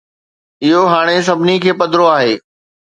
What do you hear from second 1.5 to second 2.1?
کي پڌرو